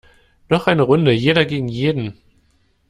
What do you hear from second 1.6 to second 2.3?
jeden!